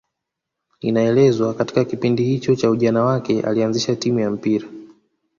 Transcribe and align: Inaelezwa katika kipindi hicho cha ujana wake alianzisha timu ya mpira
Inaelezwa 0.79 1.53
katika 1.53 1.85
kipindi 1.85 2.23
hicho 2.23 2.55
cha 2.55 2.69
ujana 2.69 3.03
wake 3.03 3.41
alianzisha 3.41 3.95
timu 3.95 4.19
ya 4.19 4.31
mpira 4.31 4.67